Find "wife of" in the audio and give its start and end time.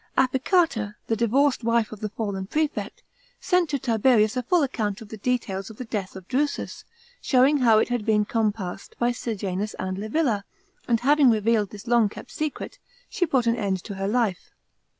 1.63-1.99